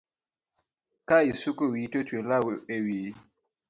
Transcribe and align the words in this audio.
Ka 1.07 1.17
isuko 1.31 1.63
wiyi 1.71 1.87
to 1.93 1.99
twe 2.07 2.19
law 2.29 2.45
ewiyi 2.75 3.11